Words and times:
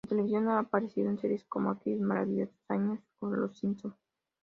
En 0.05 0.09
televisión 0.17 0.49
ha 0.49 0.57
aparecido 0.57 1.11
en 1.11 1.19
series 1.19 1.43
como 1.43 1.69
"Aquellos 1.69 1.99
maravillosos 2.01 2.57
años" 2.69 2.97
o 3.19 3.27
"Los 3.27 3.59
Simpson". 3.59 3.93